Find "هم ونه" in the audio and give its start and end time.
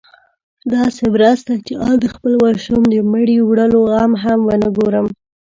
4.23-4.67